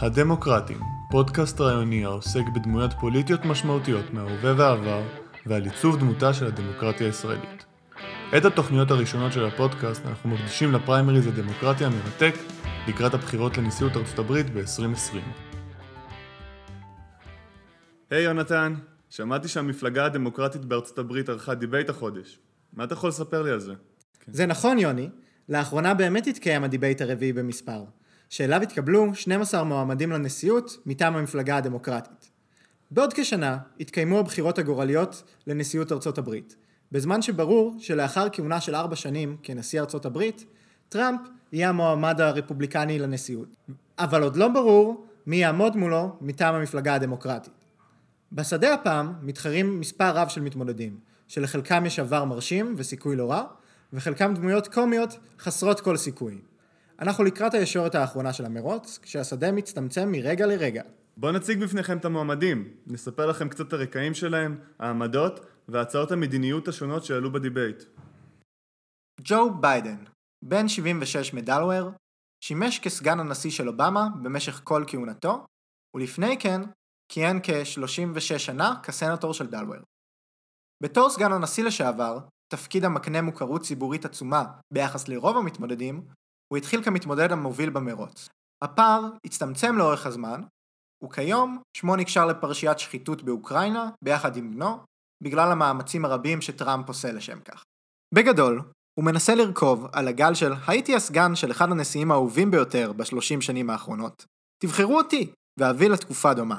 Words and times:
הדמוקרטים, 0.00 0.80
פודקאסט 1.10 1.60
רעיוני 1.60 2.04
העוסק 2.04 2.42
בדמויות 2.54 2.90
פוליטיות 3.00 3.44
משמעותיות 3.44 4.14
מההווה 4.14 4.54
והעבר 4.56 5.02
ועל 5.46 5.64
עיצוב 5.64 5.98
דמותה 5.98 6.34
של 6.34 6.46
הדמוקרטיה 6.46 7.06
הישראלית. 7.06 7.64
את 8.36 8.44
התוכניות 8.44 8.90
הראשונות 8.90 9.32
של 9.32 9.44
הפודקאסט 9.44 10.06
אנחנו 10.06 10.30
מקדישים 10.30 10.72
לפריימריז 10.72 11.26
הדמוקרטי 11.26 11.86
המרתק 11.86 12.34
לקראת 12.88 13.14
הבחירות 13.14 13.58
לנשיאות 13.58 13.96
ארצות 13.96 14.18
הברית 14.18 14.46
ב-2020. 14.50 15.16
היי, 18.10 18.24
יונתן, 18.24 18.74
שמעתי 19.10 19.48
שהמפלגה 19.48 20.04
הדמוקרטית 20.04 20.64
בארצות 20.64 20.98
הברית 20.98 21.28
ערכה 21.28 21.54
debate 21.54 21.90
החודש. 21.90 22.38
מה 22.72 22.84
אתה 22.84 22.92
יכול 22.92 23.08
לספר 23.08 23.42
לי 23.42 23.50
על 23.50 23.60
זה? 23.60 23.72
זה 24.26 24.46
נכון 24.46 24.78
יוני, 24.78 25.08
לאחרונה 25.48 25.94
באמת 25.94 26.26
התקיים 26.26 26.64
ה 26.64 26.69
debate 26.69 27.00
הרביעי 27.00 27.32
במספר. 27.32 27.84
שאליו 28.30 28.62
התקבלו 28.62 29.14
12 29.14 29.64
מועמדים 29.64 30.12
לנשיאות 30.12 30.78
מטעם 30.86 31.16
המפלגה 31.16 31.56
הדמוקרטית. 31.56 32.30
בעוד 32.90 33.12
כשנה 33.12 33.58
יתקיימו 33.78 34.18
הבחירות 34.18 34.58
הגורליות 34.58 35.22
לנשיאות 35.46 35.92
ארצות 35.92 36.18
הברית, 36.18 36.56
בזמן 36.92 37.22
שברור 37.22 37.76
שלאחר 37.78 38.26
כהונה 38.32 38.60
של 38.60 38.74
ארבע 38.74 38.96
שנים 38.96 39.36
כנשיא 39.42 39.80
ארצות 39.80 40.06
הברית, 40.06 40.44
טראמפ 40.88 41.20
יהיה 41.52 41.68
המועמד 41.68 42.20
הרפובליקני 42.20 42.98
לנשיאות. 42.98 43.48
אבל 43.98 44.22
עוד 44.22 44.36
לא 44.36 44.48
ברור 44.48 45.06
מי 45.26 45.36
יעמוד 45.36 45.76
מולו 45.76 46.16
מטעם 46.20 46.54
המפלגה 46.54 46.94
הדמוקרטית. 46.94 47.52
בשדה 48.32 48.74
הפעם 48.74 49.12
מתחרים 49.22 49.80
מספר 49.80 50.16
רב 50.16 50.28
של 50.28 50.40
מתמודדים, 50.40 50.98
שלחלקם 51.28 51.86
יש 51.86 51.98
עבר 51.98 52.24
מרשים 52.24 52.74
וסיכוי 52.76 53.16
לא 53.16 53.30
רע, 53.30 53.42
וחלקם 53.92 54.34
דמויות 54.34 54.68
קומיות 54.68 55.18
חסרות 55.38 55.80
כל 55.80 55.96
סיכוי. 55.96 56.38
אנחנו 57.00 57.24
לקראת 57.24 57.54
הישורת 57.54 57.94
האחרונה 57.94 58.32
של 58.32 58.44
המרוץ, 58.44 58.98
כשהשדה 59.02 59.52
מצטמצם 59.52 60.12
מרגע 60.12 60.46
לרגע. 60.46 60.82
בואו 61.16 61.32
נציג 61.32 61.64
בפניכם 61.64 61.98
את 61.98 62.04
המועמדים, 62.04 62.74
נספר 62.86 63.26
לכם 63.26 63.48
קצת 63.48 63.68
את 63.68 63.72
הרקעים 63.72 64.14
שלהם, 64.14 64.58
העמדות 64.78 65.40
והצעות 65.68 66.12
המדיניות 66.12 66.68
השונות 66.68 67.04
שעלו 67.04 67.32
ב 67.32 67.38
debate. 67.38 67.82
ג'ו 69.20 69.50
ביידן, 69.60 70.04
בן 70.44 70.68
76 70.68 71.34
מדלוור, 71.34 71.90
שימש 72.44 72.78
כסגן 72.78 73.20
הנשיא 73.20 73.50
של 73.50 73.68
אובמה 73.68 74.08
במשך 74.22 74.60
כל 74.64 74.84
כהונתו, 74.86 75.44
ולפני 75.96 76.38
כן 76.40 76.60
כיהן 77.12 77.40
כ-36 77.42 78.38
שנה 78.38 78.74
כסנטור 78.82 79.34
של 79.34 79.46
דלוור. 79.46 79.80
בתור 80.82 81.10
סגן 81.10 81.32
הנשיא 81.32 81.64
לשעבר, 81.64 82.18
תפקיד 82.52 82.84
המקנה 82.84 83.22
מוכרות 83.22 83.62
ציבורית 83.62 84.04
עצומה 84.04 84.44
ביחס 84.72 85.08
לרוב 85.08 85.36
המתמודדים, 85.36 86.02
הוא 86.48 86.58
התחיל 86.58 86.84
כמתמודד 86.84 87.32
המוביל 87.32 87.70
במרוץ. 87.70 88.28
הפער 88.64 89.10
הצטמצם 89.24 89.78
לאורך 89.78 90.06
הזמן, 90.06 90.42
וכיום 91.04 91.62
שמו 91.76 91.96
נקשר 91.96 92.26
לפרשיית 92.26 92.78
שחיתות 92.78 93.22
באוקראינה 93.22 93.90
ביחד 94.04 94.36
עם 94.36 94.54
בנו, 94.54 94.78
בגלל 95.22 95.52
המאמצים 95.52 96.04
הרבים 96.04 96.40
שטראמפ 96.40 96.88
עושה 96.88 97.12
לשם 97.12 97.40
כך. 97.40 97.62
בגדול, 98.14 98.62
הוא 98.98 99.04
מנסה 99.04 99.34
לרכוב 99.34 99.86
על 99.92 100.08
הגל 100.08 100.34
של 100.34 100.52
הייתי 100.66 100.96
הסגן 100.96 101.34
של 101.34 101.50
אחד 101.50 101.70
הנשיאים 101.70 102.10
האהובים 102.10 102.50
ביותר 102.50 102.92
בשלושים 102.92 103.40
שנים 103.40 103.70
האחרונות. 103.70 104.24
תבחרו 104.62 104.98
אותי, 104.98 105.32
ואביא 105.60 105.88
לתקופה 105.88 106.34
דומה. 106.34 106.58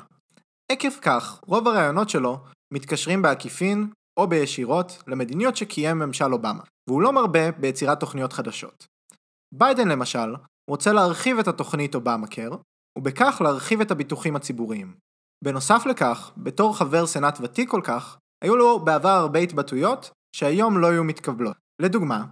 עקב 0.71 0.99
כך, 1.01 1.39
רוב 1.45 1.67
הרעיונות 1.67 2.09
שלו 2.09 2.37
מתקשרים 2.73 3.21
בעקיפין 3.21 3.91
או 4.19 4.27
בישירות 4.27 5.03
למדיניות 5.07 5.55
שקיים 5.55 5.99
ממשל 5.99 6.33
אובמה, 6.33 6.63
והוא 6.89 7.01
לא 7.01 7.13
מרבה 7.13 7.51
ביצירת 7.51 7.99
תוכניות 7.99 8.33
חדשות. 8.33 8.88
ביידן 9.53 9.87
למשל 9.87 10.35
רוצה 10.69 10.93
להרחיב 10.93 11.39
את 11.39 11.47
התוכנית 11.47 11.95
אובמה 11.95 12.27
קר, 12.27 12.51
ובכך 12.97 13.41
להרחיב 13.43 13.81
את 13.81 13.91
הביטוחים 13.91 14.35
הציבוריים. 14.35 14.95
בנוסף 15.43 15.85
לכך, 15.85 16.31
בתור 16.37 16.77
חבר 16.77 17.07
סנאט 17.07 17.37
ותיק 17.41 17.69
כל 17.69 17.81
כך, 17.83 18.17
היו 18.43 18.55
לו 18.55 18.85
בעבר 18.85 19.09
הרבה 19.09 19.39
התבטאויות 19.39 20.11
שהיום 20.35 20.77
לא 20.77 20.87
היו 20.87 21.03
מתקבלות. 21.03 21.57
לדוגמה, 21.81 22.25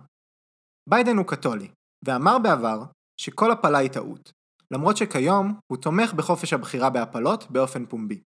ביידן 0.90 1.18
הוא 1.18 1.26
קתולי, 1.26 1.68
ואמר 2.06 2.40
בעבר 2.40 2.84
שכל 3.22 3.52
הפלה 3.52 3.78
היא 3.78 3.90
טעות, 3.90 4.32
למרות 4.72 4.98
שכיום 4.98 5.60
הוא 5.72 5.78
תומך 5.78 6.14
בחופש 6.14 6.54
הבחירה 6.54 6.90
בהפלות 6.90 7.52
באופן 7.52 7.86
פומבי. 7.86 8.22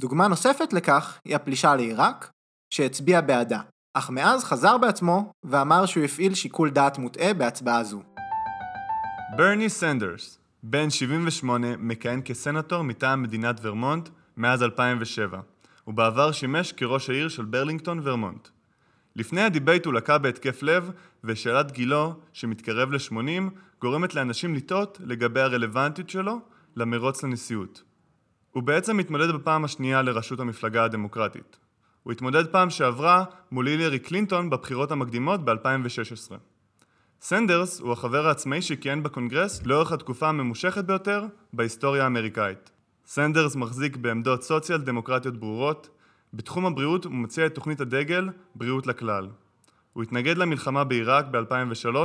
דוגמה 0.00 0.28
נוספת 0.28 0.72
לכך 0.72 1.20
היא 1.24 1.36
הפלישה 1.36 1.76
לעיראק, 1.76 2.30
שהצביע 2.74 3.20
בעדה, 3.20 3.60
אך 3.94 4.10
מאז 4.10 4.44
חזר 4.44 4.78
בעצמו 4.78 5.32
ואמר 5.44 5.86
שהוא 5.86 6.04
הפעיל 6.04 6.34
שיקול 6.34 6.70
דעת 6.70 6.98
מוטעה 6.98 7.34
בהצבעה 7.34 7.84
זו. 7.84 8.02
ברני 9.36 9.68
סנדרס, 9.68 10.38
בן 10.62 10.90
78, 10.90 11.76
מכהן 11.76 12.20
כסנטור 12.24 12.82
מטעם 12.82 13.22
מדינת 13.22 13.60
ורמונט 13.62 14.08
מאז 14.36 14.62
2007, 14.62 15.40
ובעבר 15.86 16.32
שימש 16.32 16.72
כראש 16.72 17.10
העיר 17.10 17.28
של 17.28 17.44
ברלינגטון, 17.44 18.00
ורמונט. 18.02 18.48
לפני 19.16 19.40
ה 19.40 19.47
debate 19.47 19.86
הוא 19.86 19.94
לקה 19.94 20.18
בהתקף 20.18 20.62
לב, 20.62 20.90
ושאלת 21.24 21.72
גילו, 21.72 22.14
שמתקרב 22.32 22.92
ל-80, 22.92 23.50
גורמת 23.80 24.14
לאנשים 24.14 24.54
לתהות 24.54 25.00
לגבי 25.04 25.40
הרלוונטיות 25.40 26.10
שלו 26.10 26.40
למרוץ 26.76 27.22
לנשיאות. 27.24 27.82
הוא 28.50 28.62
בעצם 28.62 28.96
מתמודד 28.96 29.30
בפעם 29.30 29.64
השנייה 29.64 30.02
לראשות 30.02 30.40
המפלגה 30.40 30.84
הדמוקרטית. 30.84 31.56
הוא 32.02 32.12
התמודד 32.12 32.46
פעם 32.46 32.70
שעברה 32.70 33.24
מול 33.52 33.66
הילרי 33.66 33.98
קלינטון 33.98 34.50
בבחירות 34.50 34.90
המקדימות 34.90 35.44
ב-2016. 35.44 36.51
סנדרס 37.24 37.80
הוא 37.80 37.92
החבר 37.92 38.26
העצמאי 38.26 38.62
שכיהן 38.62 39.02
בקונגרס 39.02 39.62
לאורך 39.66 39.92
התקופה 39.92 40.28
הממושכת 40.28 40.84
ביותר 40.84 41.24
בהיסטוריה 41.52 42.04
האמריקאית. 42.04 42.70
סנדרס 43.06 43.56
מחזיק 43.56 43.96
בעמדות 43.96 44.42
סוציאל 44.42 44.78
דמוקרטיות 44.78 45.36
ברורות, 45.36 45.88
בתחום 46.34 46.66
הבריאות 46.66 47.04
הוא 47.04 47.12
מציע 47.12 47.46
את 47.46 47.54
תוכנית 47.54 47.80
הדגל 47.80 48.28
בריאות 48.54 48.86
לכלל. 48.86 49.28
הוא 49.92 50.02
התנגד 50.02 50.38
למלחמה 50.38 50.84
בעיראק 50.84 51.26
ב-2003 51.30 51.96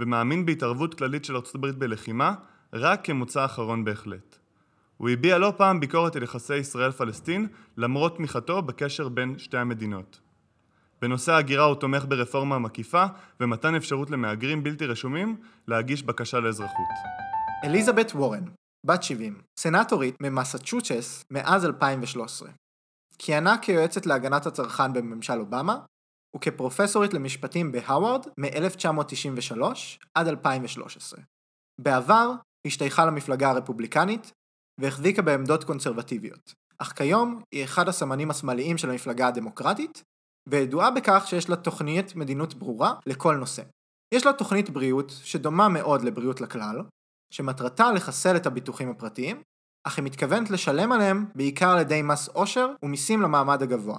ומאמין 0.00 0.46
בהתערבות 0.46 0.94
כללית 0.94 1.24
של 1.24 1.36
ארה"ב 1.36 1.66
בלחימה 1.66 2.34
רק 2.72 3.04
כמוצא 3.04 3.44
אחרון 3.44 3.84
בהחלט. 3.84 4.38
הוא 4.96 5.08
הביע 5.08 5.38
לא 5.38 5.52
פעם 5.56 5.80
ביקורת 5.80 6.16
על 6.16 6.22
יחסי 6.22 6.56
ישראל-פלסטין 6.56 7.46
למרות 7.76 8.16
תמיכתו 8.16 8.62
בקשר 8.62 9.08
בין 9.08 9.38
שתי 9.38 9.58
המדינות. 9.58 10.20
בנושא 11.02 11.32
ההגירה 11.32 11.64
הוא 11.64 11.74
תומך 11.74 12.04
ברפורמה 12.08 12.58
מקיפה 12.58 13.04
ומתן 13.40 13.74
אפשרות 13.74 14.10
למהגרים 14.10 14.62
בלתי 14.62 14.86
רשומים 14.86 15.36
להגיש 15.68 16.02
בקשה 16.02 16.40
לאזרחות. 16.40 16.88
אליזבת 17.64 18.12
וורן, 18.14 18.44
בת 18.86 19.02
70, 19.02 19.40
סנטורית 19.58 20.16
ממסצ'וצ'ס 20.20 21.24
מאז 21.30 21.64
2013. 21.64 22.48
כיהנה 23.18 23.58
כיועצת 23.58 24.06
להגנת 24.06 24.46
הצרכן 24.46 24.92
בממשל 24.92 25.40
אובמה 25.40 25.78
וכפרופסורית 26.36 27.14
למשפטים 27.14 27.72
בהווארד 27.72 28.26
מ-1993 28.38 29.62
עד 30.14 30.28
2013. 30.28 31.20
בעבר 31.80 32.32
השתייכה 32.66 33.06
למפלגה 33.06 33.50
הרפובליקנית 33.50 34.32
והחזיקה 34.80 35.22
בעמדות 35.22 35.64
קונסרבטיביות, 35.64 36.54
אך 36.78 36.92
כיום 36.92 37.42
היא 37.54 37.64
אחד 37.64 37.88
הסמנים 37.88 38.30
השמאליים 38.30 38.78
של 38.78 38.90
המפלגה 38.90 39.28
הדמוקרטית 39.28 40.02
וידועה 40.48 40.90
בכך 40.90 41.24
שיש 41.26 41.48
לה 41.48 41.56
תוכנית 41.56 42.16
מדיניות 42.16 42.54
ברורה 42.54 42.94
לכל 43.06 43.36
נושא. 43.36 43.62
יש 44.14 44.26
לה 44.26 44.32
תוכנית 44.32 44.70
בריאות 44.70 45.10
שדומה 45.24 45.68
מאוד 45.68 46.02
לבריאות 46.02 46.40
לכלל, 46.40 46.82
שמטרתה 47.32 47.92
לחסל 47.92 48.36
את 48.36 48.46
הביטוחים 48.46 48.90
הפרטיים, 48.90 49.42
אך 49.86 49.98
היא 49.98 50.04
מתכוונת 50.04 50.50
לשלם 50.50 50.92
עליהם 50.92 51.26
בעיקר 51.34 51.70
על 51.70 51.80
ידי 51.80 52.02
מס 52.02 52.28
עושר 52.28 52.68
ומיסים 52.82 53.22
למעמד 53.22 53.62
הגבוה. 53.62 53.98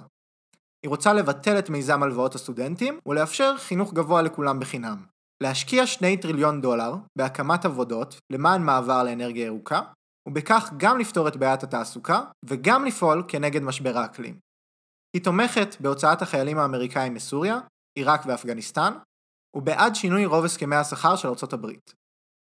היא 0.82 0.88
רוצה 0.88 1.12
לבטל 1.12 1.58
את 1.58 1.70
מיזם 1.70 2.02
הלוואות 2.02 2.34
הסטודנטים 2.34 2.98
ולאפשר 3.08 3.56
חינוך 3.58 3.92
גבוה 3.92 4.22
לכולם 4.22 4.60
בחינם. 4.60 5.04
להשקיע 5.42 5.86
שני 5.86 6.16
טריליון 6.16 6.60
דולר 6.60 6.94
בהקמת 7.18 7.64
עבודות 7.64 8.18
למען 8.32 8.62
מעבר 8.62 9.02
לאנרגיה 9.02 9.46
ירוקה, 9.46 9.80
ובכך 10.28 10.70
גם 10.76 10.98
לפתור 10.98 11.28
את 11.28 11.36
בעיית 11.36 11.62
התעסוקה 11.62 12.22
וגם 12.44 12.84
לפעול 12.84 13.22
כנגד 13.28 13.62
משבר 13.62 13.98
האקלים. 13.98 14.47
היא 15.16 15.24
תומכת 15.24 15.76
בהוצאת 15.80 16.22
החיילים 16.22 16.58
האמריקאים 16.58 17.14
מסוריה, 17.14 17.58
עיראק 17.98 18.26
ואפגניסטן, 18.26 18.92
ובעד 19.56 19.94
שינוי 19.94 20.26
רוב 20.26 20.44
הסכמי 20.44 20.76
הסחר 20.76 21.16
של 21.16 21.28
ארצות 21.28 21.52
הברית. 21.52 21.94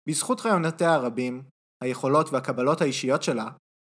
בזכות 0.08 0.46
רעיונותיה 0.46 0.94
הרבים, 0.94 1.42
היכולות 1.84 2.32
והקבלות 2.32 2.80
האישיות 2.80 3.22
שלה, 3.22 3.48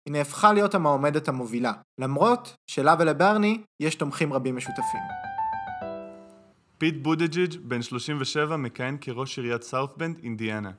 היא 0.05 0.13
נהפכה 0.13 0.53
להיות 0.53 0.75
המועמדת 0.75 1.27
המובילה, 1.27 1.73
למרות 2.01 2.55
שלה 2.67 2.95
ולברני 2.99 3.63
יש 3.79 3.95
תומכים 3.95 4.33
רבים 4.33 4.55
משותפים. 4.55 5.01
פיט 6.77 6.95
בוטיג'ג', 7.01 7.55
בן 7.63 7.81
37, 7.81 8.57
מכהן 8.57 8.97
כראש 9.01 9.39
עיריית 9.39 9.63
סאות'בנד, 9.63 10.19
אינדיאנה. 10.23 10.71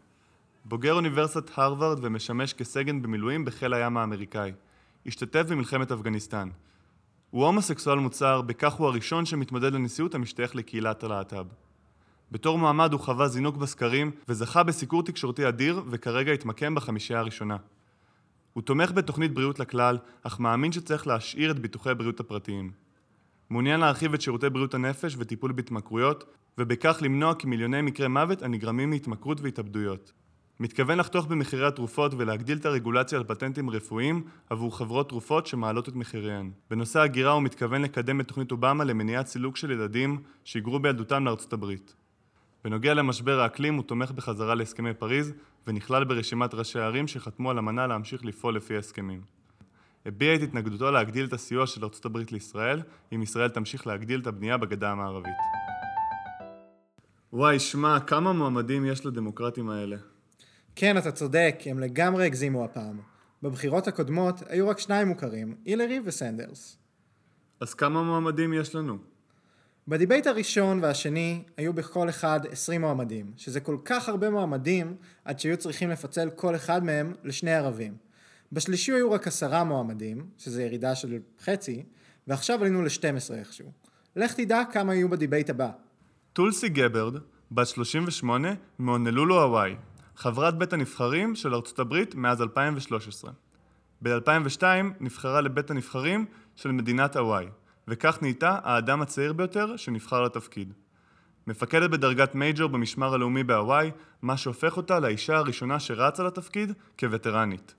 בוגר 0.64 0.94
אוניברסיטת 0.94 1.58
הרווארד 1.58 1.98
ומשמש 2.02 2.52
כסגן 2.52 3.02
במילואים 3.02 3.44
בחיל 3.44 3.74
הים 3.74 3.96
האמריקאי. 3.96 4.52
השתתף 5.06 5.42
במלחמת 5.48 5.92
אפגניסטן. 5.92 6.48
הוא 7.32 7.46
הומוסקסואל 7.46 7.98
מוצהר, 7.98 8.42
בכך 8.42 8.72
הוא 8.72 8.86
הראשון 8.86 9.26
שמתמודד 9.26 9.72
לנשיאות 9.72 10.14
המשתייך 10.14 10.56
לקהילת 10.56 11.04
הלהט"ב. 11.04 11.46
בתור 12.32 12.58
מועמד 12.58 12.92
הוא 12.92 13.00
חווה 13.00 13.28
זינוק 13.28 13.56
בסקרים 13.56 14.10
וזכה 14.28 14.62
בסיקור 14.62 15.02
תקשורתי 15.02 15.48
אדיר 15.48 15.82
וכרגע 15.90 16.32
התמקם 16.32 16.74
בחמישייה 16.74 17.18
הראשונה. 17.18 17.56
הוא 18.52 18.62
תומך 18.62 18.92
בתוכנית 18.92 19.34
בריאות 19.34 19.58
לכלל, 19.58 19.98
אך 20.22 20.40
מאמין 20.40 20.72
שצריך 20.72 21.06
להשאיר 21.06 21.50
את 21.50 21.58
ביטוחי 21.58 21.90
הבריאות 21.90 22.20
הפרטיים. 22.20 22.70
מעוניין 23.50 23.80
להרחיב 23.80 24.14
את 24.14 24.20
שירותי 24.20 24.50
בריאות 24.50 24.74
הנפש 24.74 25.16
וטיפול 25.18 25.52
בהתמכרויות, 25.52 26.24
ובכך 26.58 26.98
למנוע 27.02 27.34
כמיליוני 27.34 27.82
מקרי 27.82 28.08
מוות 28.08 28.42
הנגרמים 28.42 28.90
מהתמכרות 28.90 29.40
והתאבדויות. 29.40 30.12
מתכוון 30.62 30.98
לחתוך 30.98 31.26
במחירי 31.26 31.66
התרופות 31.66 32.14
ולהגדיל 32.14 32.58
את 32.58 32.66
הרגולציה 32.66 33.18
על 33.18 33.24
פטנטים 33.24 33.70
רפואיים 33.70 34.22
עבור 34.50 34.78
חברות 34.78 35.08
תרופות 35.08 35.46
שמעלות 35.46 35.88
את 35.88 35.94
מחיריהן. 35.94 36.50
בנושא 36.70 37.00
הגירה 37.00 37.32
הוא 37.32 37.42
מתכוון 37.42 37.82
לקדם 37.82 38.20
את 38.20 38.28
תוכנית 38.28 38.52
אובמה 38.52 38.84
למניעת 38.84 39.26
סילוק 39.26 39.56
של 39.56 39.70
ילדים 39.70 40.22
שהיגרו 40.44 40.78
בילדותם 40.78 41.24
לארצות 41.24 41.52
הברית. 41.52 41.94
בנוגע 42.64 42.94
למשבר 42.94 43.40
האקלים 43.40 43.74
הוא 43.74 43.82
תומך 43.82 44.10
בחזרה 44.10 44.54
להסכמי 44.54 44.94
פריז 44.94 45.32
ונכלל 45.66 46.04
ברשימת 46.04 46.54
ראשי 46.54 46.78
הערים 46.78 47.08
שחתמו 47.08 47.50
על 47.50 47.58
אמנה 47.58 47.86
להמשיך 47.86 48.24
לפעול 48.24 48.56
לפי 48.56 48.76
ההסכמים. 48.76 49.20
הביע 50.06 50.34
את 50.34 50.42
התנגדותו 50.42 50.90
להגדיל 50.90 51.26
את 51.26 51.32
הסיוע 51.32 51.66
של 51.66 51.84
ארצות 51.84 52.04
הברית 52.04 52.32
לישראל, 52.32 52.82
אם 53.14 53.22
ישראל 53.22 53.48
תמשיך 53.48 53.86
להגדיל 53.86 54.20
את 54.20 54.26
הבנייה 54.26 54.56
בגדה 54.56 54.92
המערבית. 54.92 55.32
וואי, 57.32 57.58
שמע, 57.58 58.00
כמה 58.00 58.32
מועמדים 58.32 58.86
יש 58.86 59.06
לדמוקרטים 59.06 59.70
האלה? 59.70 59.96
כן, 60.76 60.98
אתה 60.98 61.12
צודק, 61.12 61.56
הם 61.66 61.78
לגמרי 61.78 62.26
הגזימו 62.26 62.64
הפעם. 62.64 63.00
בבחירות 63.42 63.88
הקודמות 63.88 64.42
היו 64.48 64.68
רק 64.68 64.78
שניים 64.78 65.08
מוכרים, 65.08 65.54
הילרי 65.64 66.00
וסנדרס. 66.04 66.76
אז 67.60 67.74
כמה 67.74 68.02
מועמדים 68.02 68.52
יש 68.52 68.74
לנו? 68.74 68.98
ב 69.88 69.94
debate 69.94 70.26
הראשון 70.26 70.78
והשני 70.82 71.42
היו 71.56 71.72
בכל 71.72 72.08
אחד 72.08 72.40
20 72.50 72.80
מועמדים, 72.80 73.32
שזה 73.36 73.60
כל 73.60 73.76
כך 73.84 74.08
הרבה 74.08 74.30
מועמדים 74.30 74.96
עד 75.24 75.40
שהיו 75.40 75.56
צריכים 75.56 75.90
לפצל 75.90 76.30
כל 76.30 76.56
אחד 76.56 76.84
מהם 76.84 77.12
לשני 77.24 77.54
ערבים. 77.54 77.96
בשלישי 78.52 78.92
היו 78.92 79.12
רק 79.12 79.26
עשרה 79.26 79.64
מועמדים, 79.64 80.26
שזה 80.38 80.62
ירידה 80.62 80.94
של 80.94 81.18
חצי, 81.44 81.82
ועכשיו 82.26 82.60
עלינו 82.60 82.82
ל-12 82.82 83.34
איכשהו. 83.34 83.72
לך 84.16 84.34
תדע 84.34 84.62
כמה 84.72 84.94
יהיו 84.94 85.08
ב 85.08 85.14
debate 85.14 85.50
הבא. 85.50 85.70
טולסי 86.32 86.68
גברד, 86.68 87.14
בת 87.52 87.66
38, 87.66 88.54
מהונלולו 88.78 89.42
הוואי, 89.42 89.76
חברת 90.16 90.58
בית 90.58 90.72
הנבחרים 90.72 91.34
של 91.34 91.54
ארצות 91.54 91.78
הברית 91.78 92.14
מאז 92.14 92.42
2013. 92.42 93.30
ב-2002 94.02 94.62
נבחרה 95.00 95.40
לבית 95.40 95.70
הנבחרים 95.70 96.26
של 96.56 96.72
מדינת 96.72 97.16
הוואי, 97.16 97.46
וכך 97.88 98.18
נהייתה 98.22 98.58
האדם 98.62 99.02
הצעיר 99.02 99.32
ביותר 99.32 99.76
שנבחר 99.76 100.22
לתפקיד. 100.22 100.72
מפקדת 101.46 101.90
בדרגת 101.90 102.34
מייג'ור 102.34 102.68
במשמר 102.68 103.14
הלאומי 103.14 103.44
בהוואי, 103.44 103.90
מה 104.22 104.36
שהופך 104.36 104.76
אותה 104.76 105.00
לאישה 105.00 105.36
הראשונה 105.36 105.80
שרצה 105.80 106.22
לתפקיד 106.22 106.72
כווטרנית. 106.98 107.74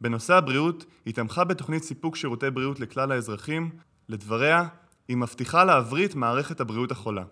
בנושא 0.00 0.34
הבריאות, 0.34 0.84
היא 1.04 1.14
תמכה 1.14 1.44
בתוכנית 1.44 1.82
סיפוק 1.82 2.16
שירותי 2.16 2.50
בריאות 2.50 2.80
לכלל 2.80 3.12
האזרחים. 3.12 3.70
לדבריה, 4.08 4.68
היא 5.08 5.16
מבטיחה 5.16 5.64
להבריא 5.64 6.06
את 6.06 6.14
מערכת 6.14 6.60
הבריאות 6.60 6.90
החולה. 6.90 7.24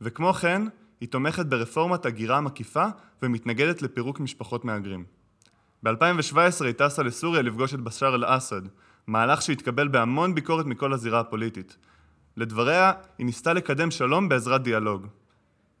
וכמו 0.00 0.32
כן, 0.32 0.62
היא 1.02 1.08
תומכת 1.08 1.46
ברפורמת 1.46 2.06
הגירה 2.06 2.40
מקיפה 2.40 2.86
ומתנגדת 3.22 3.82
לפירוק 3.82 4.20
משפחות 4.20 4.64
מהגרים. 4.64 5.04
ב-2017 5.82 6.64
היא 6.64 6.72
טסה 6.72 7.02
לסוריה 7.02 7.42
לפגוש 7.42 7.74
את 7.74 7.80
בשאר 7.80 8.14
אל-אסד, 8.14 8.62
מהלך 9.06 9.42
שהתקבל 9.42 9.88
בהמון 9.88 10.34
ביקורת 10.34 10.66
מכל 10.66 10.92
הזירה 10.92 11.20
הפוליטית. 11.20 11.76
לדבריה, 12.36 12.92
היא 13.18 13.26
ניסתה 13.26 13.52
לקדם 13.52 13.90
שלום 13.90 14.28
בעזרת 14.28 14.62
דיאלוג. 14.62 15.06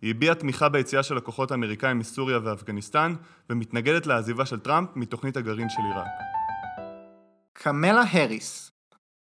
היא 0.02 0.10
הביעה 0.10 0.34
תמיכה 0.34 0.68
ביציאה 0.68 1.02
של 1.02 1.16
הכוחות 1.16 1.50
האמריקאים 1.50 1.98
מסוריה 1.98 2.38
ואפגניסטן, 2.44 3.14
ומתנגדת 3.50 4.06
לעזיבה 4.06 4.46
של 4.46 4.60
טראמפ 4.60 4.88
מתוכנית 4.96 5.36
הגרעין 5.36 5.68
של 5.68 5.82
עיראק. 5.92 6.08
קמלה 7.52 8.02
הריס, 8.12 8.70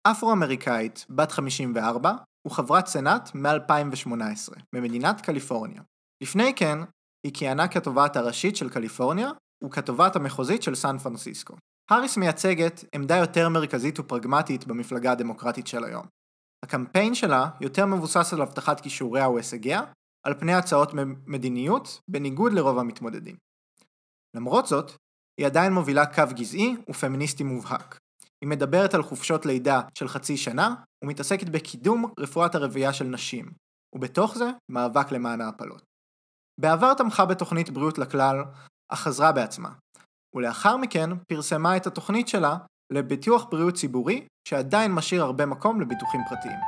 אפרו-אמריקאית, 0.03 1.07
בת 1.11 1.33
54, 1.33 2.15
וחברת 2.47 2.87
סנאט 2.87 3.35
מ-2018, 3.35 4.55
במדינת 4.75 5.21
קליפורניה. 5.21 5.83
לפני 6.23 6.55
כן, 6.55 6.79
היא 7.27 7.33
כיהנה 7.35 7.69
כתובעת 7.69 8.17
הראשית 8.17 8.57
של 8.57 8.69
קליפורניה, 8.69 9.31
וכתובעת 9.65 10.17
המחוזית 10.17 10.63
של 10.63 10.75
סן 10.75 10.99
פרנסיסקו. 10.99 11.55
האריס 11.91 12.17
מייצגת 12.17 12.85
עמדה 12.95 13.17
יותר 13.17 13.49
מרכזית 13.49 14.01
ופרגמטית 14.01 14.67
במפלגה 14.67 15.13
הדמוקרטית 15.13 15.67
של 15.67 15.85
היום. 15.85 16.07
הקמפיין 16.65 17.15
שלה 17.15 17.51
יותר 17.61 17.87
מבוסס 17.87 18.33
על 18.33 18.43
הבטחת 18.43 18.81
כישוריה 18.81 19.29
והישגיה, 19.29 19.83
על 20.27 20.35
פני 20.35 20.55
הצעות 20.55 20.93
מדיניות, 21.27 22.01
בניגוד 22.09 22.53
לרוב 22.53 22.79
המתמודדים. 22.79 23.37
למרות 24.37 24.67
זאת, 24.67 24.93
היא 25.41 25.47
עדיין 25.47 25.73
מובילה 25.73 26.07
קו 26.07 26.23
גזעי 26.35 26.77
ופמיניסטי 26.91 27.45
מובהק. 27.45 27.99
היא 28.43 28.49
מדברת 28.49 28.95
על 28.95 29.03
חופשות 29.03 29.47
לידה 29.47 29.81
של 29.99 30.09
חצי 30.09 30.37
שנה, 30.37 30.75
ומתעסקת 31.05 31.49
בקידום 31.49 32.13
רפואת 32.21 32.55
הרבייה 32.55 32.93
של 32.93 33.05
נשים, 33.05 33.53
ובתוך 33.95 34.39
זה, 34.39 34.51
מאבק 34.71 35.13
למען 35.13 35.41
ההפלות. 35.41 35.83
בעבר 36.61 36.95
תמכה 36.95 37.25
בתוכנית 37.25 37.71
בריאות 37.71 37.99
לכלל, 37.99 38.37
אך 38.89 39.01
חזרה 39.01 39.33
בעצמה, 39.33 39.71
ולאחר 40.35 40.77
מכן 40.77 41.11
פרסמה 41.29 41.77
את 41.77 41.87
התוכנית 41.87 42.29
שלה 42.29 42.57
לביטוח 42.93 43.47
בריאות 43.51 43.75
ציבורי, 43.75 44.27
שעדיין 44.49 44.93
משאיר 44.93 45.23
הרבה 45.23 45.47
מקום 45.47 45.81
לביטוחים 45.81 46.21
פרטיים. 46.29 46.59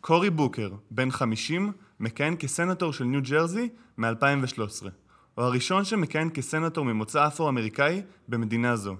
קורי 0.00 0.30
בוקר, 0.30 0.68
בן 0.90 1.10
50, 1.10 1.72
מכהן 2.00 2.36
כסנטור 2.38 2.92
של 2.92 3.04
ניו 3.04 3.22
ג'רזי 3.22 3.68
מ-2013. 3.98 4.86
הוא 5.34 5.44
הראשון 5.44 5.84
שמכהן 5.84 6.30
כסנטור 6.34 6.84
ממוצא 6.84 7.26
אפרו-אמריקאי 7.26 8.02
במדינה 8.28 8.76
זו. 8.76 8.96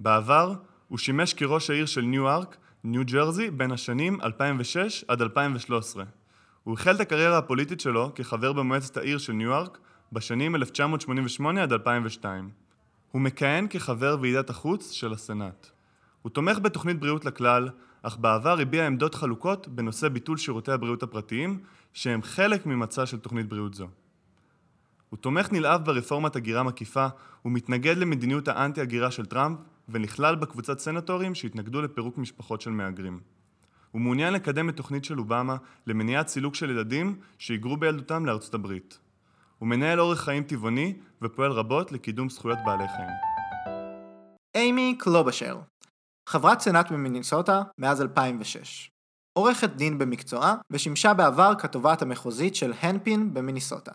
בעבר, 0.00 0.54
הוא 0.88 0.98
שימש 0.98 1.34
כראש 1.34 1.70
העיר 1.70 1.86
של 1.86 2.00
ניו-ארק, 2.00 2.56
ניו 2.84 3.04
ג'רזי, 3.04 3.50
בין 3.50 3.72
השנים 3.72 4.20
2006 4.22 5.04
עד 5.08 5.22
2013. 5.22 6.04
הוא 6.64 6.74
החל 6.74 6.94
את 6.94 7.00
הקריירה 7.00 7.38
הפוליטית 7.38 7.80
שלו 7.80 8.12
כחבר 8.14 8.52
במועצת 8.52 8.96
העיר 8.96 9.18
של 9.18 9.32
ניו-ארק 9.32 9.78
בשנים 10.12 10.56
1988 10.56 11.62
עד 11.62 11.72
2002. 11.72 12.50
הוא 13.12 13.22
מכהן 13.22 13.66
כחבר 13.70 14.16
ועידת 14.20 14.50
החוץ 14.50 14.90
של 14.90 15.12
הסנאט. 15.12 15.70
הוא 16.22 16.30
תומך 16.30 16.58
בתוכנית 16.58 17.00
בריאות 17.00 17.24
לכלל, 17.24 17.68
אך 18.02 18.16
בעבר 18.16 18.60
הביע 18.60 18.86
עמדות 18.86 19.14
חלוקות 19.14 19.68
בנושא 19.68 20.08
ביטול 20.08 20.36
שירותי 20.36 20.72
הבריאות 20.72 21.02
הפרטיים, 21.02 21.60
שהם 21.92 22.22
חלק 22.22 22.66
ממצע 22.66 23.06
של 23.06 23.18
תוכנית 23.18 23.48
בריאות 23.48 23.74
זו. 23.74 23.88
הוא 25.10 25.18
תומך 25.18 25.52
נלהב 25.52 25.84
ברפורמת 25.84 26.36
הגירה 26.36 26.62
מקיפה, 26.62 27.06
ומתנגד 27.44 27.96
למדיניות 27.96 28.48
האנטי-הגירה 28.48 29.10
של 29.10 29.26
טראמפ, 29.26 29.58
ונכלל 29.88 30.36
בקבוצת 30.36 30.78
סנטורים 30.78 31.34
שהתנגדו 31.34 31.82
לפירוק 31.82 32.18
משפחות 32.18 32.60
של 32.60 32.70
מהגרים. 32.70 33.20
הוא 33.90 34.00
מעוניין 34.00 34.34
לקדם 34.34 34.68
את 34.68 34.76
תוכנית 34.76 35.04
של 35.04 35.18
אובמה 35.18 35.56
למניעת 35.86 36.28
סילוק 36.28 36.54
של 36.54 36.70
ילדים 36.70 37.20
שהיגרו 37.38 37.76
בילדותם 37.76 38.26
לארצות 38.26 38.54
הברית. 38.54 38.98
הוא 39.58 39.68
מנהל 39.68 40.00
אורח 40.00 40.20
חיים 40.20 40.42
טבעוני 40.42 40.98
ופועל 41.22 41.52
רבות 41.52 41.92
לקידום 41.92 42.28
זכויות 42.28 42.58
בעלי 42.66 42.88
חיים. 42.96 43.10
אימי 44.54 44.96
קלובשר, 44.98 45.60
חברת 46.28 46.60
סנאט 46.60 46.90
ממיניסוטה 46.90 47.62
מאז 47.78 48.02
2006. 48.02 48.90
עורכת 49.38 49.70
דין 49.70 49.98
במקצועה 49.98 50.54
ושימשה 50.70 51.14
בעבר 51.14 51.52
כתובעת 51.58 52.02
המחוזית 52.02 52.54
של 52.54 52.72
הנפין 52.80 53.34
במיניסוטה. 53.34 53.92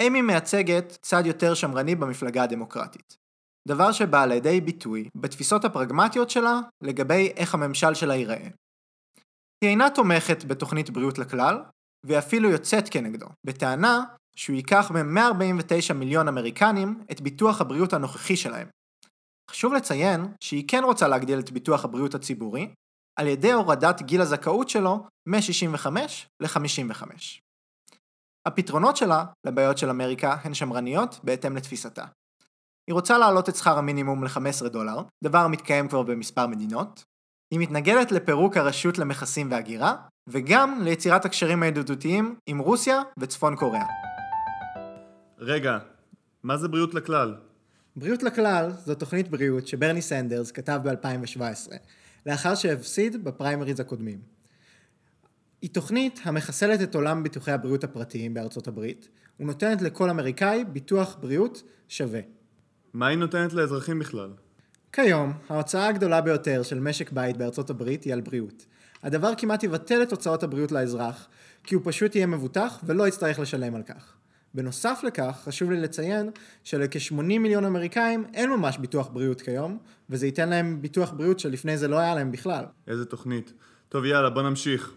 אימי 0.00 0.22
מייצגת 0.22 0.98
צד 1.02 1.26
יותר 1.26 1.54
שמרני 1.54 1.94
במפלגה 1.94 2.42
הדמוקרטית. 2.42 3.19
דבר 3.68 3.92
שבא 3.92 4.26
לידי 4.26 4.60
ביטוי 4.60 5.08
בתפיסות 5.16 5.64
הפרגמטיות 5.64 6.30
שלה 6.30 6.60
לגבי 6.82 7.32
איך 7.36 7.54
הממשל 7.54 7.94
שלה 7.94 8.14
ייראה. 8.14 8.48
היא 9.64 9.70
אינה 9.70 9.90
תומכת 9.90 10.44
בתוכנית 10.44 10.90
בריאות 10.90 11.18
לכלל, 11.18 11.62
והיא 12.06 12.18
אפילו 12.18 12.50
יוצאת 12.50 12.88
כנגדו, 12.88 13.26
בטענה 13.46 14.04
שהוא 14.36 14.56
ייקח 14.56 14.90
מ-149 14.90 15.94
מיליון 15.94 16.28
אמריקנים 16.28 17.04
את 17.12 17.20
ביטוח 17.20 17.60
הבריאות 17.60 17.92
הנוכחי 17.92 18.36
שלהם. 18.36 18.68
חשוב 19.50 19.72
לציין 19.72 20.34
שהיא 20.40 20.64
כן 20.68 20.84
רוצה 20.84 21.08
להגדיל 21.08 21.38
את 21.38 21.50
ביטוח 21.50 21.84
הבריאות 21.84 22.14
הציבורי, 22.14 22.74
על 23.18 23.26
ידי 23.26 23.52
הורדת 23.52 24.02
גיל 24.02 24.20
הזכאות 24.20 24.68
שלו 24.68 25.06
מ-65 25.28 25.86
ל-55. 26.40 27.04
הפתרונות 28.46 28.96
שלה 28.96 29.24
לבעיות 29.46 29.78
של 29.78 29.90
אמריקה 29.90 30.36
הן 30.44 30.54
שמרניות 30.54 31.20
בהתאם 31.24 31.56
לתפיסתה. 31.56 32.04
היא 32.86 32.94
רוצה 32.94 33.18
להעלות 33.18 33.48
את 33.48 33.56
שכר 33.56 33.78
המינימום 33.78 34.24
ל-15 34.24 34.68
דולר, 34.68 35.02
דבר 35.24 35.38
המתקיים 35.38 35.88
כבר 35.88 36.02
במספר 36.02 36.46
מדינות. 36.46 37.04
היא 37.50 37.60
מתנגדת 37.60 38.12
לפירוק 38.12 38.56
הרשות 38.56 38.98
למכסים 38.98 39.50
והגירה, 39.50 39.96
וגם 40.28 40.80
ליצירת 40.82 41.24
הקשרים 41.24 41.62
הידידותיים 41.62 42.34
עם 42.46 42.58
רוסיה 42.58 43.02
וצפון 43.18 43.56
קוריאה. 43.56 43.86
רגע, 45.38 45.78
מה 46.42 46.56
זה 46.56 46.68
בריאות 46.68 46.94
לכלל? 46.94 47.34
בריאות 47.96 48.22
לכלל 48.22 48.70
זו 48.84 48.94
תוכנית 48.94 49.28
בריאות 49.28 49.66
שברני 49.66 50.02
סנדרס 50.02 50.50
כתב 50.50 50.80
ב-2017, 50.84 51.72
לאחר 52.26 52.54
שהפסיד 52.54 53.24
בפריימריז 53.24 53.80
הקודמים. 53.80 54.18
היא 55.62 55.70
תוכנית 55.70 56.20
המחסלת 56.24 56.82
את 56.82 56.94
עולם 56.94 57.22
ביטוחי 57.22 57.52
הבריאות 57.52 57.84
הפרטיים 57.84 58.34
בארצות 58.34 58.68
הברית, 58.68 59.08
ונותנת 59.40 59.82
לכל 59.82 60.10
אמריקאי 60.10 60.64
ביטוח 60.64 61.16
בריאות 61.20 61.62
שווה. 61.88 62.20
מה 62.92 63.06
היא 63.06 63.18
נותנת 63.18 63.52
לאזרחים 63.52 63.98
בכלל? 63.98 64.30
כיום, 64.92 65.32
ההוצאה 65.48 65.88
הגדולה 65.88 66.20
ביותר 66.20 66.62
של 66.62 66.80
משק 66.80 67.12
בית 67.12 67.36
בארצות 67.36 67.70
הברית 67.70 68.04
היא 68.04 68.12
על 68.12 68.20
בריאות. 68.20 68.66
הדבר 69.02 69.32
כמעט 69.38 69.62
יבטל 69.62 70.02
את 70.02 70.10
הוצאות 70.10 70.42
הבריאות 70.42 70.72
לאזרח, 70.72 71.28
כי 71.64 71.74
הוא 71.74 71.82
פשוט 71.84 72.14
יהיה 72.14 72.26
מבוטח 72.26 72.80
ולא 72.84 73.08
יצטרך 73.08 73.38
לשלם 73.38 73.74
על 73.74 73.82
כך. 73.82 74.12
בנוסף 74.54 75.00
לכך, 75.06 75.40
חשוב 75.44 75.70
לי 75.70 75.80
לציין 75.80 76.30
שלכ-80 76.64 77.22
מיליון 77.22 77.64
אמריקאים 77.64 78.24
אין 78.34 78.50
ממש 78.50 78.78
ביטוח 78.78 79.08
בריאות 79.08 79.40
כיום, 79.40 79.78
וזה 80.10 80.26
ייתן 80.26 80.48
להם 80.48 80.82
ביטוח 80.82 81.10
בריאות 81.10 81.38
שלפני 81.38 81.78
זה 81.78 81.88
לא 81.88 81.98
היה 81.98 82.14
להם 82.14 82.32
בכלל. 82.32 82.64
איזה 82.86 83.04
תוכנית. 83.04 83.52
טוב, 83.88 84.04
יאללה, 84.04 84.30
בוא 84.30 84.42
נמשיך. 84.42 84.92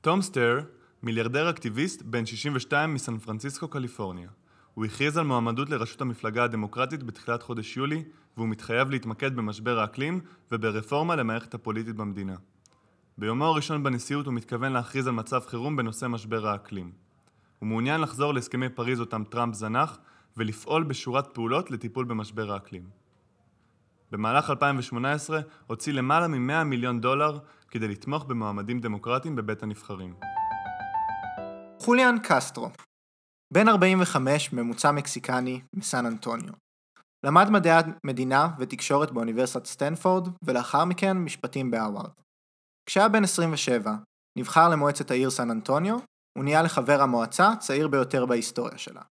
תום 0.00 0.22
סטר, 0.22 0.60
מיליארדר 1.02 1.50
אקטיביסט 1.50 2.02
בן 2.02 2.26
62 2.26 2.94
מסן 2.94 3.18
פרנסיסקו, 3.18 3.68
קליפורניה. 3.68 4.28
הוא 4.74 4.84
הכריז 4.84 5.16
על 5.16 5.24
מועמדות 5.24 5.70
לראשות 5.70 6.00
המפלגה 6.00 6.44
הדמוקרטית 6.44 7.02
בתחילת 7.02 7.42
חודש 7.42 7.76
יולי, 7.76 8.04
והוא 8.36 8.48
מתחייב 8.48 8.90
להתמקד 8.90 9.36
במשבר 9.36 9.78
האקלים 9.78 10.20
וברפורמה 10.52 11.16
למערכת 11.16 11.54
הפוליטית 11.54 11.96
במדינה. 11.96 12.36
ביומו 13.18 13.44
הראשון 13.44 13.82
בנשיאות 13.82 14.26
הוא 14.26 14.34
מתכוון 14.34 14.72
להכריז 14.72 15.06
על 15.06 15.12
מצב 15.12 15.40
חירום 15.46 15.76
בנושא 15.76 16.06
משבר 16.06 16.46
האקלים. 16.46 16.92
הוא 17.58 17.66
מעוניין 17.68 18.00
לחזור 18.00 18.34
להסכמי 18.34 18.68
פריז 18.68 19.00
אותם 19.00 19.24
טראמפ 19.24 19.54
זנח 19.54 19.98
ולפעול 20.36 20.84
בשורת 20.84 21.26
פעולות 21.34 21.70
לטיפול 21.70 22.04
במשבר 22.04 22.52
האקלים. 22.52 22.82
במהלך 24.10 24.50
2018 24.50 25.40
הוציא 25.66 25.92
למעלה 25.92 26.28
מ-100 26.28 26.64
מיליון 26.64 27.00
דולר 27.00 27.38
כדי 27.68 27.88
לתמוך 27.88 28.24
במועמדים 28.24 28.80
דמוקרטיים 28.80 29.36
בבית 29.36 29.62
הנבחרים. 29.62 30.14
חוליאן 31.78 32.16
קסטרו 32.22 32.70
בן 33.52 33.68
45, 33.68 34.52
ממוצא 34.52 34.92
מקסיקני, 34.92 35.60
מסן 35.76 36.06
אנטוניו. 36.06 36.52
למד 37.24 37.50
מדעי 37.50 37.72
המדינה 38.04 38.48
ותקשורת 38.58 39.10
באוניברסיטת 39.10 39.66
סטנפורד, 39.66 40.28
ולאחר 40.44 40.84
מכן 40.84 41.16
משפטים 41.16 41.70
בהרווארד. 41.70 42.10
כשהיה 42.86 43.08
בן 43.08 43.24
27, 43.24 43.94
נבחר 44.38 44.68
למועצת 44.68 45.10
העיר 45.10 45.30
סן 45.30 45.50
אנטוניו, 45.50 45.98
הוא 46.38 46.44
נהיה 46.44 46.62
לחבר 46.62 47.02
המועצה 47.02 47.48
הצעיר 47.48 47.88
ביותר 47.88 48.26
בהיסטוריה 48.26 48.78
שלה. 48.78 49.02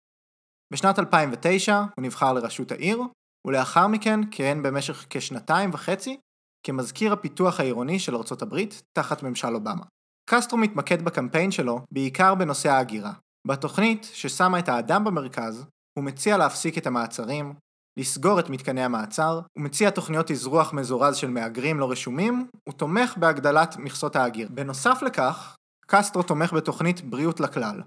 בשנת 0.74 1.00
2009 1.00 1.78
הוא 1.78 2.06
נבחר 2.06 2.34
לראשות 2.34 2.72
העיר, 2.72 3.02
ולאחר 3.48 3.88
מכן 3.88 4.30
כיהן 4.32 4.64
במשך 4.64 5.06
כשנתיים 5.10 5.70
וחצי 5.74 6.18
כמזכיר 6.66 7.14
הפיתוח 7.14 7.60
העירוני 7.60 8.00
של 8.00 8.16
ארצות 8.16 8.42
הברית 8.42 8.82
תחת 8.94 9.24
ממשל 9.24 9.56
אובמה. 9.56 9.84
קסטרו 10.30 10.58
מתמקד 10.58 11.02
בקמפיין 11.02 11.52
שלו 11.52 11.80
בעיקר 11.92 12.36
בנושא 12.36 12.70
ההגירה. 12.70 13.14
בתוכנית, 13.48 14.10
ששמה 14.14 14.60
את 14.60 14.70
האדם 14.70 15.04
במרכז, 15.04 15.66
הוא 15.98 16.06
מציע 16.06 16.38
להפסיק 16.38 16.78
את 16.78 16.88
המעצרים, 16.88 17.54
לסגור 18.00 18.40
את 18.40 18.50
מתקני 18.50 18.84
המעצר, 18.84 19.42
הוא 19.58 19.64
מציע 19.64 19.90
תוכניות 19.90 20.32
אזרוח 20.32 20.74
מזורז 20.74 21.16
של 21.16 21.30
מהגרים 21.30 21.80
לא 21.80 21.92
רשומים, 21.92 22.48
הוא 22.70 22.74
תומך 22.74 23.18
בהגדלת 23.18 23.78
מכסות 23.78 24.16
ההגיר. 24.16 24.48
בנוסף 24.52 25.02
לכך, 25.02 25.56
קסטרו 25.88 26.24
תומך 26.24 26.54
בתוכנית 26.54 27.02
בריאות 27.02 27.40
לכלל, 27.40 27.82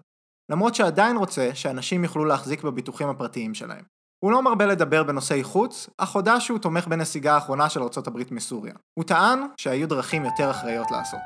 למרות 0.50 0.74
שעדיין 0.74 1.16
רוצה 1.16 1.50
שאנשים 1.54 2.04
יוכלו 2.04 2.24
להחזיק 2.24 2.62
בביטוחים 2.62 3.08
הפרטיים 3.08 3.54
שלהם. 3.54 3.84
הוא 4.24 4.32
לא 4.32 4.42
מרבה 4.42 4.66
לדבר 4.66 5.02
בנושאי 5.02 5.44
חוץ, 5.44 5.88
אך 5.98 6.12
הודה 6.12 6.40
שהוא 6.40 6.58
תומך 6.58 6.86
בנסיגה 6.86 7.34
האחרונה 7.34 7.68
של 7.68 7.80
ארה"ב 7.80 8.18
מסוריה. 8.30 8.74
הוא 8.98 9.04
טען 9.04 9.40
שהיו 9.60 9.88
דרכים 9.88 10.24
יותר 10.24 10.50
אחראיות 10.50 10.90
לעשות. 10.90 11.20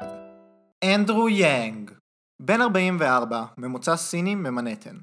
אנדרו 0.85 1.29
יאנג 1.29 1.91
בן 2.42 2.61
44, 2.61 3.45
ממוצא 3.59 3.97
סיני 3.97 4.35
ממנהטן. 4.35 4.97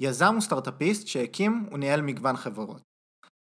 יזם 0.00 0.34
וסטארטאפיסט 0.38 1.06
שהקים 1.06 1.68
וניהל 1.72 2.02
מגוון 2.02 2.36
חברות. 2.36 2.82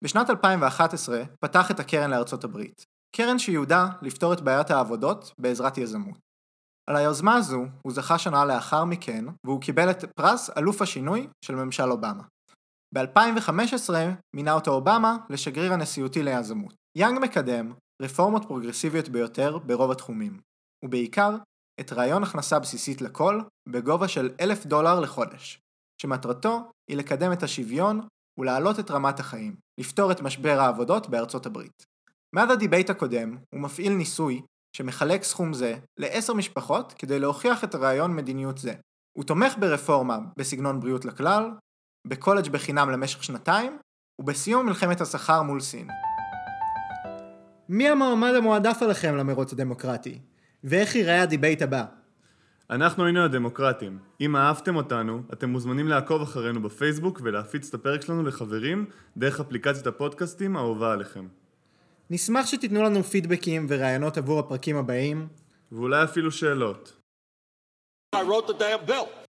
בשנת 0.03 0.29
2011 0.29 1.24
פתח 1.39 1.71
את 1.71 1.79
הקרן 1.79 2.09
לארצות 2.09 2.43
הברית, 2.43 2.86
קרן 3.15 3.39
שיועדה 3.39 3.86
לפתור 4.01 4.33
את 4.33 4.41
בעיית 4.41 4.71
העבודות 4.71 5.33
בעזרת 5.38 5.77
יזמות. 5.77 6.19
על 6.89 6.95
היוזמה 6.95 7.36
הזו 7.36 7.65
הוא 7.81 7.93
זכה 7.93 8.17
שנה 8.17 8.45
לאחר 8.45 8.86
מכן, 8.86 9.25
והוא 9.45 9.62
קיבל 9.62 9.91
את 9.91 10.05
פרס 10.15 10.50
אלוף 10.57 10.81
השינוי 10.81 11.27
של 11.45 11.55
ממשל 11.55 11.91
אובמה. 11.91 12.24
ב-2015 12.95 13.93
מינה 14.36 14.53
אותו 14.53 14.71
אובמה 14.71 15.17
לשגריר 15.29 15.74
הנשיאותי 15.74 16.24
ליזמות. 16.24 16.74
יאנג 16.98 17.19
מקדם 17.19 17.74
רפורמות 18.01 18.45
פרוגרסיביות 18.45 19.09
ביותר 19.09 19.57
ברוב 19.57 19.91
התחומים, 19.91 20.39
ובעיקר 20.86 21.36
את 21.79 21.93
רעיון 21.93 22.24
הכנסה 22.24 22.59
בסיסית 22.59 23.01
לכל 23.01 23.41
בגובה 23.69 24.07
של 24.07 24.29
אלף 24.41 24.65
דולר 24.65 25.00
לחודש, 25.00 25.59
שמטרתו 26.01 26.71
היא 26.89 26.98
לקדם 26.98 27.31
את 27.31 27.43
השוויון 27.43 28.07
ולהעלות 28.39 28.79
את 28.79 28.91
רמת 28.91 29.19
החיים, 29.19 29.55
לפתור 29.79 30.12
את 30.12 30.21
משבר 30.21 30.59
העבודות 30.59 31.09
בארצות 31.09 31.45
הברית. 31.45 31.86
מאז 32.36 32.51
הדיבייט 32.51 32.89
הקודם 32.89 33.38
הוא 33.53 33.62
מפעיל 33.62 33.93
ניסוי 33.93 34.41
שמחלק 34.75 35.24
סכום 35.24 35.53
זה 35.53 35.77
לעשר 36.00 36.33
משפחות 36.33 36.93
כדי 36.93 37.19
להוכיח 37.19 37.63
את 37.63 37.75
רעיון 37.75 38.15
מדיניות 38.15 38.57
זה. 38.57 38.74
הוא 39.17 39.24
תומך 39.25 39.57
ברפורמה 39.59 40.19
בסגנון 40.38 40.79
בריאות 40.79 41.05
לכלל, 41.05 41.51
בקולג' 42.07 42.50
בחינם 42.50 42.89
למשך 42.89 43.24
שנתיים, 43.24 43.77
ובסיום 44.21 44.65
מלחמת 44.65 45.01
הסחר 45.01 45.41
מול 45.41 45.59
סין. 45.62 45.88
מי 47.69 47.89
המועמד 47.89 48.33
המועדף 48.38 48.77
עליכם 48.81 49.15
למרוץ 49.15 49.53
הדמוקרטי? 49.53 50.19
ואיך 50.63 50.96
ייראה 50.96 51.22
הדיבייט 51.22 51.62
הבא? 51.62 51.86
אנחנו 52.70 53.06
היינו 53.06 53.24
הדמוקרטים. 53.24 54.00
אם 54.22 54.36
אהבתם 54.36 54.75
אותנו, 54.75 55.22
אתם 55.34 55.50
מוזמנים 55.50 55.88
לעקוב 55.88 56.22
אחרינו 56.22 56.62
בפייסבוק 56.62 57.22
ולהפיץ 57.24 57.68
את 57.68 57.74
הפרק 57.74 58.01
שלנו 58.01 58.24
לחברים 58.24 58.86
דרך 59.18 59.39
אפליקציית 59.39 59.88
הפודקאסטים 59.88 60.58
האהובה 60.58 60.94
עליכם. 60.94 61.28
נשמח 62.10 62.46
שתתנו 62.46 62.84
לנו 62.84 63.04
פידבקים 63.04 63.66
ורעיונות 63.70 64.18
עבור 64.18 64.39
הפרקים 64.39 64.75
הבאים. 64.75 65.28
ואולי 65.72 66.04
אפילו 66.04 66.32
שאלות. 66.32 66.96
I 68.16 68.20
wrote 68.20 68.48
the 68.48 68.54
damn 68.54 68.89
bill. 68.89 69.28